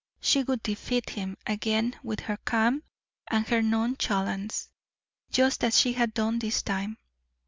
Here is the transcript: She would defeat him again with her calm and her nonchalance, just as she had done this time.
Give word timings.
She 0.19 0.41
would 0.41 0.63
defeat 0.63 1.11
him 1.11 1.37
again 1.45 1.93
with 2.01 2.21
her 2.21 2.37
calm 2.37 2.81
and 3.29 3.45
her 3.49 3.61
nonchalance, 3.61 4.69
just 5.29 5.63
as 5.63 5.79
she 5.79 5.93
had 5.93 6.15
done 6.15 6.39
this 6.39 6.63
time. 6.63 6.97